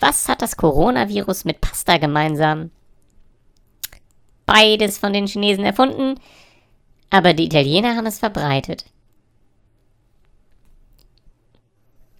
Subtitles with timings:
[0.00, 2.70] Was hat das Coronavirus mit Pasta gemeinsam?
[4.46, 6.18] Beides von den Chinesen erfunden,
[7.10, 8.86] aber die Italiener haben es verbreitet.